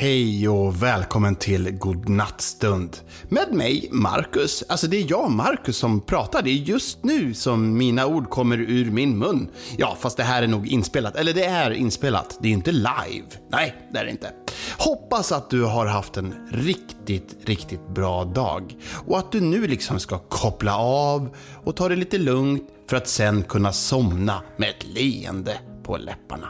[0.00, 2.96] Hej och välkommen till Godnattstund.
[3.28, 4.64] Med mig, Marcus.
[4.68, 6.42] Alltså det är jag, Marcus, som pratar.
[6.42, 9.50] Det är just nu som mina ord kommer ur min mun.
[9.76, 11.16] Ja, fast det här är nog inspelat.
[11.16, 12.38] Eller det är inspelat.
[12.40, 13.26] Det är inte live.
[13.52, 14.32] Nej, det är det inte.
[14.78, 18.76] Hoppas att du har haft en riktigt, riktigt bra dag.
[19.06, 23.08] Och att du nu liksom ska koppla av och ta det lite lugnt för att
[23.08, 26.48] sen kunna somna med ett leende på läpparna.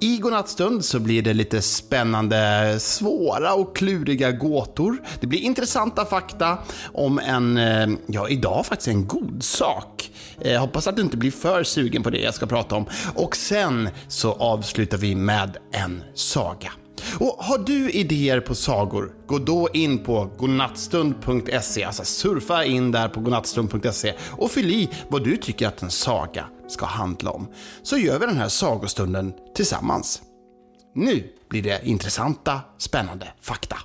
[0.00, 5.02] I godnattstund så blir det lite spännande, svåra och kluriga gåtor.
[5.20, 6.58] Det blir intressanta fakta
[6.92, 10.10] om en, eh, ja idag faktiskt en god sak.
[10.38, 12.86] Jag hoppas att du inte blir för sugen på det jag ska prata om.
[13.14, 16.72] Och sen så avslutar vi med en saga.
[17.18, 23.08] Och har du idéer på sagor, gå då in på godnattstund.se, alltså surfa in där
[23.08, 27.48] på godnattstund.se och fyll i vad du tycker att en saga ska handla om.
[27.82, 30.22] Så gör vi den här sagostunden tillsammans.
[30.94, 33.76] Nu blir det intressanta, spännande fakta.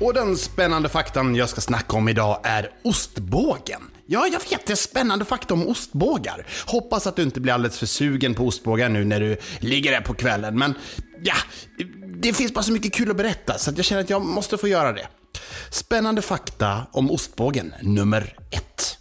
[0.00, 3.82] Och den spännande faktan jag ska snacka om idag är ostbågen.
[4.06, 6.46] Ja, jag vet, det är spännande fakta om ostbågar.
[6.66, 10.00] Hoppas att du inte blir alldeles för sugen på ostbågar nu när du ligger där
[10.00, 10.74] på kvällen, men
[11.22, 11.34] ja,
[12.22, 14.58] det finns bara så mycket kul att berätta så att jag känner att jag måste
[14.58, 15.08] få göra det.
[15.70, 18.98] Spännande fakta om ostbågen nummer ett.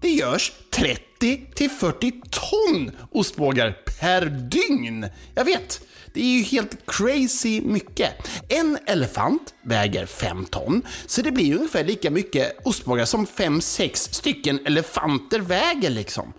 [0.00, 5.06] Det görs 30 till 40 ton ostbågar per dygn.
[5.34, 5.80] Jag vet,
[6.14, 8.12] det är ju helt crazy mycket.
[8.48, 14.60] En elefant väger 5 ton, så det blir ungefär lika mycket ostbågar som 5-6 stycken
[14.66, 16.32] elefanter väger liksom.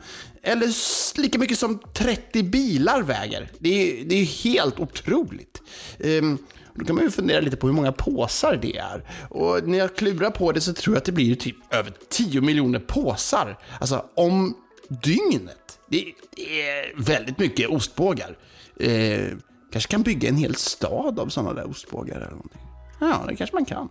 [0.43, 3.51] Eller lika mycket som 30 bilar väger.
[3.59, 5.61] Det är, det är helt otroligt.
[5.99, 6.37] Um,
[6.75, 9.03] då kan man ju fundera lite på hur många påsar det är.
[9.29, 12.41] Och när jag klurar på det så tror jag att det blir typ över 10
[12.41, 13.57] miljoner påsar.
[13.79, 14.55] Alltså om
[14.89, 15.79] dygnet.
[15.89, 18.37] Det är väldigt mycket ostbågar.
[18.79, 19.27] Eh,
[19.71, 22.61] kanske kan bygga en hel stad av sådana där ostbågar eller någonting.
[22.99, 23.89] Ja, det kanske man kan.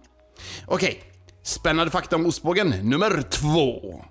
[0.66, 1.02] Okej,
[1.42, 4.04] spännande fakta om ostbågen nummer två.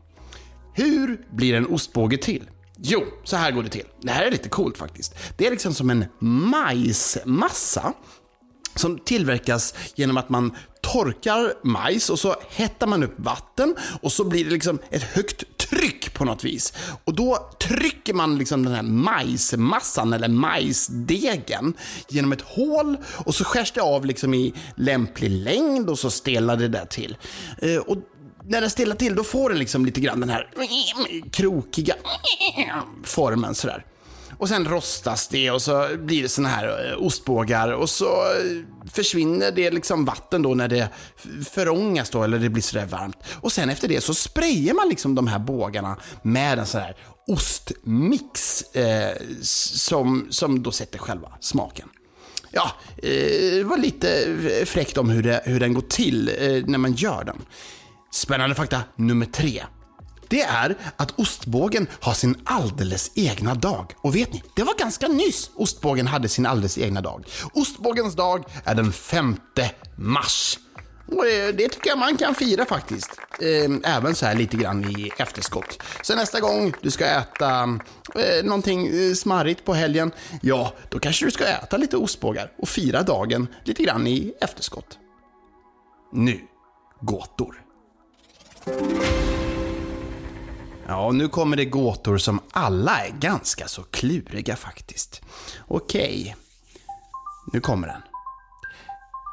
[0.74, 2.50] Hur blir en ostbåge till?
[2.78, 3.88] Jo, så här går det till.
[4.02, 5.16] Det här är lite coolt faktiskt.
[5.38, 7.94] Det är liksom som en majsmassa
[8.76, 14.24] som tillverkas genom att man torkar majs och så hettar man upp vatten och så
[14.24, 16.74] blir det liksom ett högt tryck på något vis.
[17.04, 21.74] Och då trycker man liksom den här majsmassan eller majsdegen
[22.08, 26.58] genom ett hål och så skärs det av liksom i lämplig längd och så stelnar
[26.58, 27.18] det där till.
[27.62, 27.98] Eh, och
[28.44, 30.50] när den stelnar till då får den liksom lite grann den här
[31.32, 31.96] krokiga
[33.04, 33.86] formen sådär.
[34.40, 38.90] Och sen rostas det och så blir det såna här eh, ostbågar och så eh,
[38.92, 40.90] försvinner det liksom vatten då när det
[41.52, 43.18] förångas då, eller det blir sådär varmt.
[43.42, 46.96] Och sen efter det så sprayar man liksom de här bågarna med en sån här
[47.28, 51.90] ostmix eh, som, som då sätter själva smaken.
[52.52, 56.66] Ja, eh, det var lite eh, fräckt om hur, det, hur den går till eh,
[56.66, 57.38] när man gör den.
[58.12, 59.64] Spännande fakta nummer tre
[60.30, 63.94] det är att ostbågen har sin alldeles egna dag.
[63.98, 67.26] Och vet ni, det var ganska nyss ostbågen hade sin alldeles egna dag.
[67.54, 69.36] Ostbågens dag är den 5
[69.96, 70.60] mars.
[71.12, 73.12] Och eh, det tycker jag man kan fira faktiskt.
[73.42, 75.84] Eh, även så här lite grann i efterskott.
[76.02, 77.80] Så nästa gång du ska äta
[78.16, 80.12] eh, någonting eh, smarrigt på helgen,
[80.42, 84.98] ja, då kanske du ska äta lite ostbågar och fira dagen lite grann i efterskott.
[86.14, 86.40] Nu,
[87.02, 87.62] gåtor.
[90.90, 95.22] Ja, och nu kommer det gåtor som alla är ganska så kluriga faktiskt.
[95.68, 96.36] Okej,
[97.54, 98.02] nu kommer den.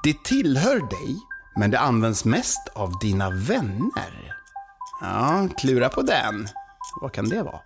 [0.02, 1.16] Det tillhör dig,
[1.56, 4.34] men det används mest av dina vänner.
[5.00, 6.48] Ja, klura på den.
[7.00, 7.60] Vad kan det vara?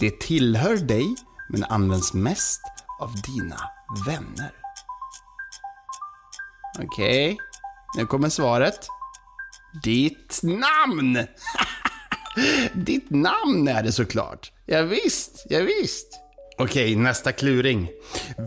[0.00, 1.16] Det tillhör dig,
[1.48, 2.62] men används mest
[3.00, 3.60] av dina
[4.06, 4.52] vänner.
[6.78, 7.36] Okej, okay.
[7.96, 8.88] nu kommer svaret.
[9.82, 11.18] Ditt namn!
[12.74, 14.52] Ditt namn är det såklart.
[14.66, 16.20] Ja, visst, ja, visst.
[16.58, 17.90] Okej, nästa kluring.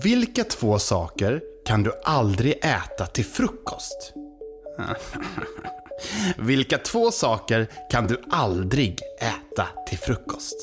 [0.03, 4.13] Vilka två saker kan du aldrig äta till frukost?
[6.37, 10.55] Vilka två saker kan du aldrig äta till frukost?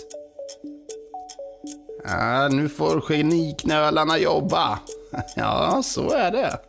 [2.05, 4.79] Ja, nu får geniknölarna jobba.
[5.37, 6.61] Ja, så är det.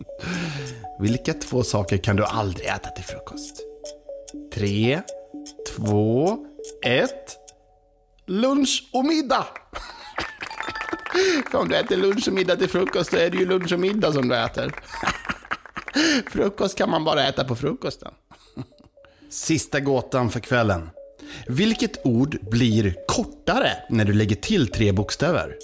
[1.00, 3.60] Vilka två saker kan du aldrig äta till frukost?
[4.54, 5.02] Tre,
[5.76, 6.38] två,
[6.84, 7.36] ett.
[8.26, 9.46] Lunch och middag!
[11.52, 14.12] Om du äter lunch och middag till frukost, då är det ju lunch och middag
[14.12, 14.74] som du äter.
[16.30, 18.12] Frukost kan man bara äta på frukosten.
[19.30, 20.90] Sista gåtan för kvällen.
[21.46, 25.56] Vilket ord blir kortare när du lägger till tre bokstäver?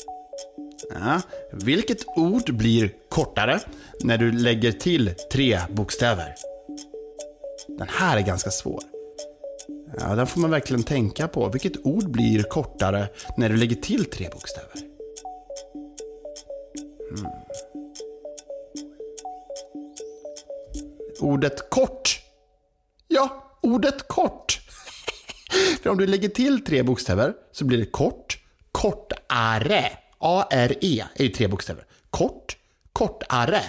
[0.90, 1.20] Ja,
[1.52, 3.60] vilket ord blir kortare
[4.00, 6.34] när du lägger till tre bokstäver?
[7.68, 8.95] Den här är ganska svår.
[10.00, 11.48] Ja, den får man verkligen tänka på.
[11.48, 14.72] Vilket ord blir kortare när du lägger till tre bokstäver?
[17.10, 17.26] Hmm.
[21.20, 22.20] Ordet kort.
[23.08, 24.60] Ja, ordet kort.
[25.82, 28.38] För om du lägger till tre bokstäver så blir det kort,
[28.72, 29.92] kortare.
[30.18, 31.84] A-R-E är ju tre bokstäver.
[32.10, 32.56] Kort,
[32.92, 33.62] kortare.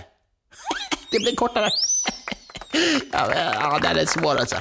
[1.11, 1.69] Det blir kortare.
[3.11, 4.55] Ja, det är svårt alltså.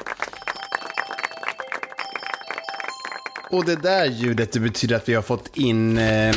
[3.50, 6.36] Och det där ljudet det betyder att vi har fått in eh,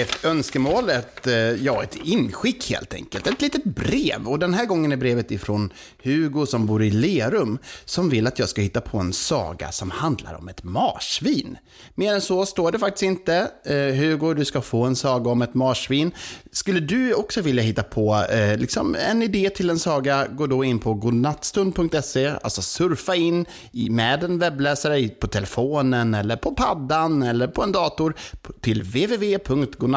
[0.00, 3.26] ett önskemål, ett, eh, ja, ett inskick helt enkelt.
[3.26, 4.28] Ett litet brev.
[4.28, 5.72] Och den här gången är brevet ifrån
[6.02, 9.90] Hugo som bor i Lerum, som vill att jag ska hitta på en saga som
[9.90, 11.58] handlar om ett marsvin.
[11.94, 13.50] Mer än så står det faktiskt inte.
[13.64, 16.12] Eh, Hugo, du ska få en saga om ett marsvin.
[16.52, 20.64] Skulle du också vilja hitta på eh, liksom en idé till en saga, gå då
[20.64, 27.22] in på godnattstund.se, alltså surfa in i, med en webbläsare på telefonen eller på paddan
[27.22, 28.14] eller på en dator
[28.60, 29.87] till www.godnattstund.se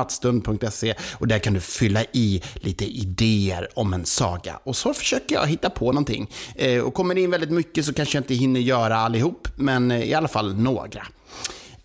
[1.12, 4.60] och där kan du fylla i lite idéer om en saga.
[4.64, 6.30] Och så försöker jag hitta på någonting.
[6.56, 9.92] Eh, och kommer det in väldigt mycket så kanske jag inte hinner göra allihop, men
[9.92, 11.08] eh, i alla fall några.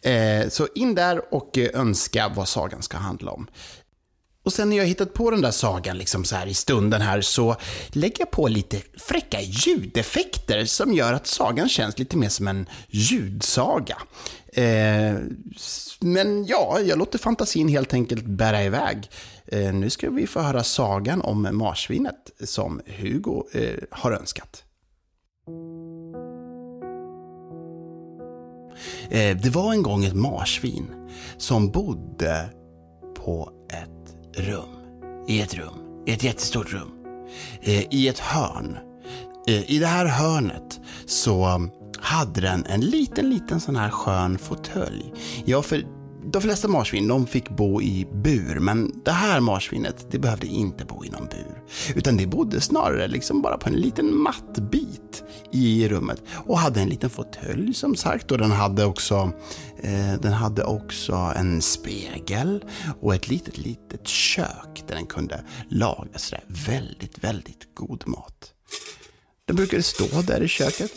[0.03, 3.47] Eh, så in där och eh, önska vad sagan ska handla om.
[4.47, 7.21] Och sen när jag hittat på den där sagan liksom så här i stunden här
[7.21, 7.57] så
[7.89, 12.67] lägger jag på lite fräcka ljudeffekter som gör att sagan känns lite mer som en
[12.89, 13.97] ljudsaga.
[14.53, 15.15] Eh,
[16.01, 19.11] men ja, jag låter fantasin helt enkelt bära iväg.
[19.47, 24.65] Eh, nu ska vi få höra sagan om marsvinet som Hugo eh, har önskat.
[29.11, 32.51] Eh, det var en gång ett marsvin som bodde
[33.15, 33.56] på
[34.37, 34.69] rum.
[35.29, 35.75] I ett rum.
[36.07, 36.91] I ett jättestort rum.
[37.61, 38.79] Eh, I ett hörn.
[39.49, 41.69] Eh, I det här hörnet så
[41.99, 45.13] hade den en liten, liten sån här skön fåtölj.
[45.45, 45.85] Ja, för
[46.33, 50.85] de flesta marsvin de fick bo i bur, men det här marsvinet det behövde inte
[50.85, 51.63] bo i någon bur.
[51.95, 56.89] Utan det bodde snarare liksom bara på en liten mattbit i rummet och hade en
[56.89, 59.33] liten fåtölj som sagt och den hade också
[59.83, 62.65] eh, den hade också en spegel
[63.01, 68.53] och ett litet, litet kök där den kunde laga sådär väldigt, väldigt god mat.
[69.47, 70.91] Den brukade stå där i köket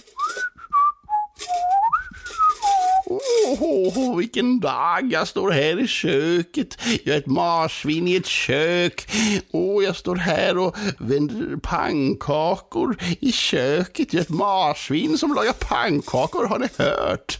[3.11, 3.19] Åh,
[3.63, 5.11] oh, oh, vilken dag!
[5.11, 6.77] Jag står här i köket.
[7.03, 9.09] Jag är ett marsvin i ett kök.
[9.51, 14.13] Och jag står här och vänder pannkakor i köket.
[14.13, 17.39] Jag är ett marsvin som lagar pannkakor, har ni hört?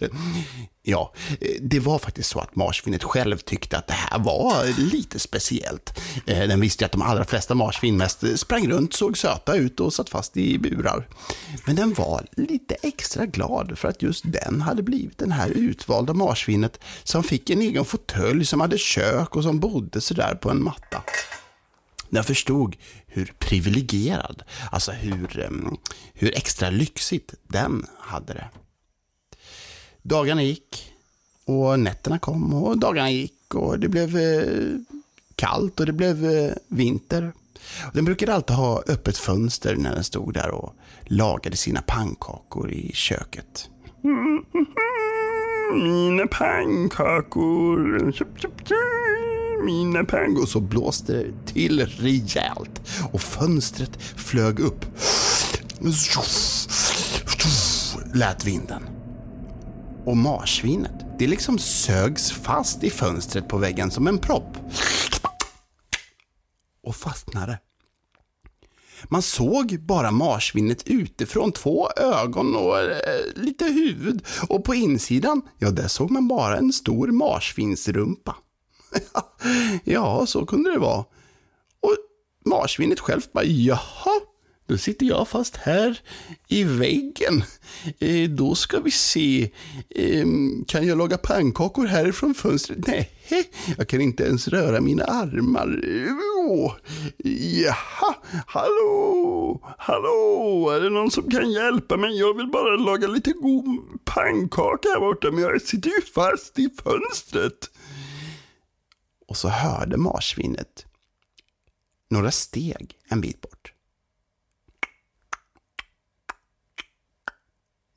[0.89, 5.19] Ja, eh, det var faktiskt så att marsvinet själv tyckte att det här var lite
[5.19, 6.00] speciellt.
[6.27, 9.80] Eh, den visste ju att de allra flesta marsvin mest sprang runt, såg söta ut
[9.80, 11.07] och satt fast i burar.
[11.65, 16.13] Men den var lite extra glad för att just den hade blivit den här utvalda
[16.13, 20.63] marsvinet som fick en egen fåtölj, som hade kök och som bodde sådär på en
[20.63, 21.03] matta.
[22.09, 22.75] Den förstod
[23.07, 25.77] hur privilegierad, alltså hur, ehm,
[26.13, 28.50] hur extra lyxigt den hade det.
[30.09, 30.94] Dagarna gick
[31.45, 34.77] och nätterna kom och dagarna gick och det blev eh,
[35.35, 37.33] kallt och det blev eh, vinter.
[37.94, 42.92] Den brukade alltid ha öppet fönster när den stod där och lagade sina pannkakor i
[42.94, 43.69] köket.
[45.73, 48.13] Mina pannkakor,
[49.66, 50.45] mina pannkakor.
[50.45, 54.85] Så blåste det till rejält och fönstret flög upp.
[58.13, 58.98] Lät vinden
[60.09, 61.06] och marsvinet.
[61.19, 64.57] Det liksom sögs fast i fönstret på väggen som en propp.
[66.83, 67.59] Och fastnade.
[69.04, 72.89] Man såg bara marsvinet utifrån, två ögon och eh,
[73.35, 74.25] lite huvud.
[74.49, 78.35] Och på insidan, ja där såg man bara en stor marsvinsrumpa.
[79.83, 81.06] ja, så kunde det vara.
[81.81, 81.95] Och
[82.45, 84.19] marsvinet själv bara, jaha,
[84.69, 85.99] då sitter jag fast här
[86.47, 87.44] i väggen.
[87.99, 89.49] Eh, då ska vi se.
[89.90, 90.26] Eh,
[90.68, 92.88] kan jag laga pannkakor härifrån fönstret?
[92.88, 93.11] Nej,
[93.78, 95.68] jag kan inte ens röra mina armar.
[96.47, 96.73] Oh,
[97.64, 98.16] jaha,
[98.47, 102.19] hallå, hallå, är det någon som kan hjälpa mig?
[102.19, 106.69] Jag vill bara laga lite god pannkaka här borta, men jag sitter ju fast i
[106.83, 107.69] fönstret.
[109.28, 110.85] Och så hörde marsvinet
[112.09, 113.73] några steg en bit bort.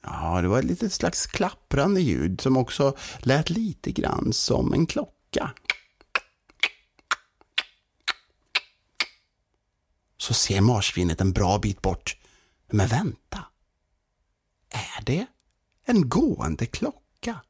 [0.02, 4.86] Ja, det var ett litet slags klapprande ljud som också lät lite grann som en
[4.86, 5.52] klocka.
[10.16, 12.16] Så ser marsvinet en bra bit bort.
[12.70, 13.44] Men vänta.
[14.70, 15.26] Är det
[15.84, 17.40] en gående klocka?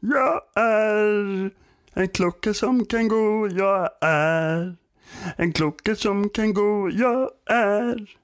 [0.00, 1.50] Jag är
[1.92, 4.76] en klocka som kan gå, jag är
[5.36, 8.16] en klocka som kan gå, jag är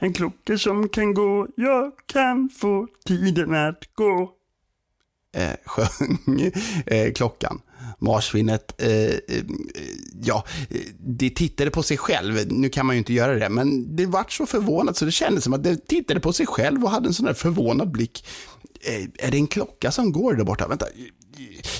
[0.00, 4.32] en klocka som kan gå, jag kan få tiden att gå.
[5.36, 6.52] Eh, sjöng
[6.86, 7.60] eh, klockan.
[7.98, 9.44] Marsvinet, eh, eh,
[10.22, 12.52] ja, eh, det tittade på sig själv.
[12.52, 15.44] Nu kan man ju inte göra det, men det vart så förvånat så det kändes
[15.44, 18.26] som att det tittade på sig själv och hade en sån där förvånad blick.
[18.80, 20.68] Eh, är det en klocka som går där borta?
[20.68, 20.86] Vänta,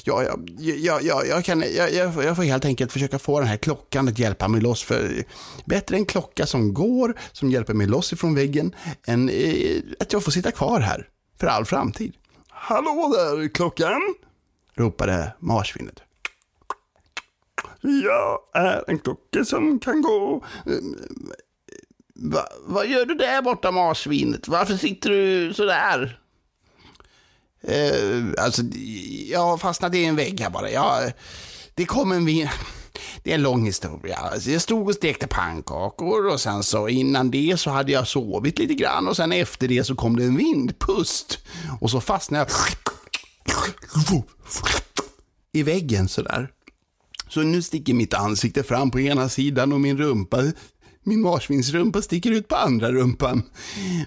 [0.04, 3.56] ja, ja, ja, ja, jag, kan, jag, jag får helt enkelt försöka få den här
[3.56, 4.82] klockan att hjälpa mig loss.
[4.82, 5.24] För
[5.64, 8.74] bättre en klocka som går, som hjälper mig loss ifrån väggen,
[9.06, 11.08] än eh, att jag får sitta kvar här
[11.40, 12.14] för all framtid.
[12.48, 14.14] Hallå där, klockan!
[14.74, 16.02] ropade marsvinet.
[17.80, 20.44] Jag är en klocka som kan gå.
[20.66, 20.72] Eh,
[22.14, 24.48] va, vad gör du där borta marsvinet?
[24.48, 26.20] Varför sitter du sådär?
[27.68, 28.62] Eh, alltså,
[29.28, 30.70] jag har fastnat i en vägg här bara.
[30.70, 31.12] Jag,
[31.74, 32.48] det kom en vin...
[33.22, 34.16] Det är en lång historia.
[34.16, 38.58] Alltså, jag stod och stekte pannkakor och sen så innan det så hade jag sovit
[38.58, 41.38] lite grann och sen efter det så kom det en vindpust.
[41.80, 42.46] Och så fastnade
[43.44, 44.22] jag
[45.52, 46.48] i väggen sådär.
[47.28, 50.42] Så nu sticker mitt ansikte fram på ena sidan och min rumpa
[51.04, 53.42] min marsvinsrumpa sticker ut på andra rumpan.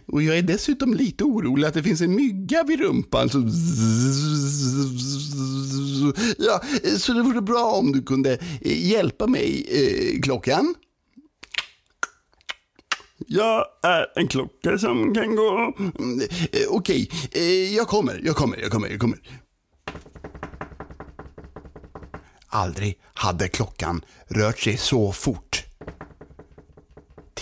[0.05, 3.29] Och jag är dessutom lite orolig att det finns en mygga vid rumpan.
[3.29, 3.37] Så,
[6.37, 6.61] ja,
[6.97, 10.75] så det vore bra om du kunde hjälpa mig, eh, klockan.
[13.27, 15.73] Jag är en klocka som kan gå.
[16.51, 19.19] Eh, Okej, eh, jag kommer, jag kommer, jag kommer, jag kommer.
[22.47, 25.66] Aldrig hade klockan rört sig så fort.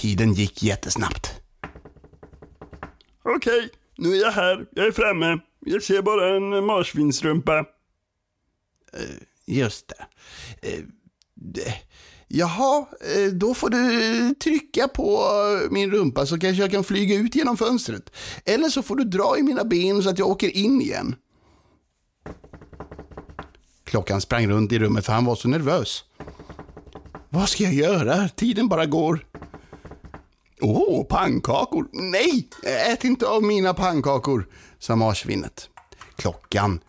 [0.06, 1.32] Tiden gick jättesnabbt.
[3.24, 4.66] Okej, nu är jag här.
[4.72, 5.40] Jag är framme.
[5.60, 7.66] Jag ser bara en marsvinsrumpa.
[9.46, 10.06] Just det.
[10.70, 11.74] Eh,
[12.28, 12.86] Jaha,
[13.16, 15.30] eh, då får du trycka på
[15.72, 18.12] min rumpa så kanske jag kan flyga ut genom fönstret.
[18.46, 21.16] Eller så får du dra i mina ben så att jag åker in igen.
[23.84, 26.04] Klockan sprang runt i rummet för han var så nervös.
[27.30, 28.30] Vad ska jag göra?
[28.30, 29.26] Tiden bara går.
[30.66, 31.88] Åh, oh, pannkakor!
[31.92, 32.50] Nej,
[32.92, 34.48] ät inte av mina pannkakor,
[34.80, 35.70] sa marsvinet.
[36.16, 36.80] Klockan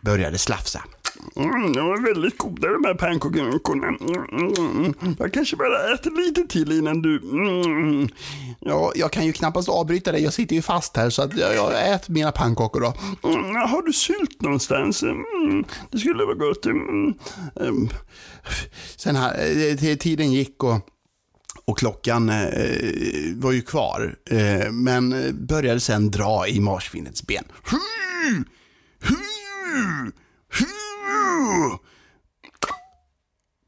[0.00, 0.82] började slafsa.
[1.36, 3.88] Mm, de var väldigt goda de här pannkakorna.
[3.88, 7.18] Mm, jag kanske bara äter lite till innan du...
[7.18, 8.08] Mm.
[8.60, 10.22] Ja, jag kan ju knappast avbryta dig.
[10.22, 12.94] Jag sitter ju fast här så att jag, jag äter mina pannkakor då.
[13.28, 15.02] Mm, har du sylt någonstans?
[15.02, 16.66] Mm, det skulle vara gott.
[16.66, 17.14] Mm.
[17.54, 17.88] Um,
[18.96, 20.91] sen här, tiden gick och
[21.64, 27.44] och klockan eh, var ju kvar, eh, men började sen dra i marsvinets ben.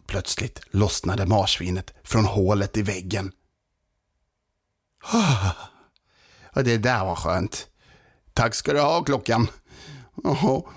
[0.07, 3.33] Plötsligt lossnade marsvinet från hålet i väggen.
[6.53, 7.67] Och det där var skönt.
[8.33, 9.49] Tack ska du ha, klockan.
[10.15, 10.69] Oho.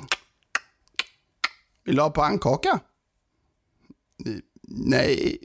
[1.83, 2.79] Vill du ha pannkaka?
[4.69, 5.37] Nej,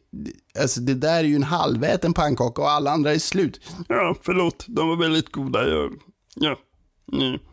[0.59, 3.61] alltså det där är ju en halväten pannkaka och alla andra är slut.
[3.89, 4.65] Ja, förlåt.
[4.69, 5.69] De var väldigt goda.
[5.69, 5.93] Jag,
[6.35, 6.59] ja,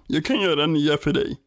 [0.08, 1.38] jag kan göra nya för dig.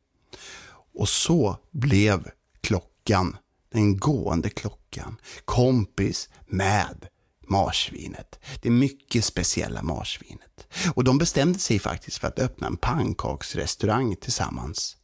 [0.95, 2.29] Och så blev
[2.61, 3.37] klockan,
[3.73, 7.07] den gående klockan, kompis med
[7.49, 8.39] marsvinet.
[8.61, 10.67] Det mycket speciella marsvinet.
[10.95, 14.97] Och de bestämde sig faktiskt för att öppna en pannkaksrestaurang tillsammans.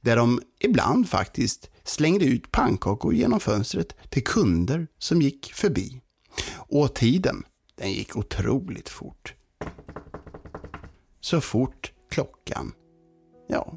[0.00, 6.00] Där de ibland faktiskt slängde ut pannkakor genom fönstret till kunder som gick förbi.
[6.56, 7.44] Och tiden,
[7.76, 9.34] den gick otroligt fort.
[11.20, 12.72] Så fort klockan,
[13.48, 13.72] ja,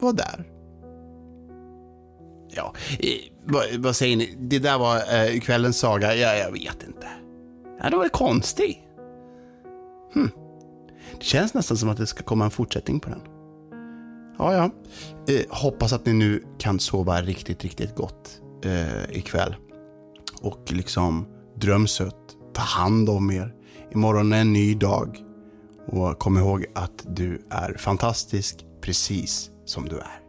[0.00, 0.52] var där.
[2.48, 4.36] Ja, eh, vad, vad, säger ni?
[4.40, 6.14] Det där var eh, kvällens saga?
[6.14, 7.08] Ja, jag vet inte.
[7.82, 8.88] Ja, det var konstig.
[10.14, 10.30] Hm.
[11.18, 13.35] Det känns nästan som att det ska komma en fortsättning på den.
[14.38, 14.70] Ja, ja.
[15.34, 19.56] Eh, hoppas att ni nu kan sova riktigt, riktigt gott eh, ikväll.
[20.40, 21.26] Och liksom
[21.56, 22.36] dröm sött.
[22.54, 23.54] Ta hand om er.
[23.92, 25.18] Imorgon är en ny dag.
[25.86, 30.25] Och kom ihåg att du är fantastisk precis som du är.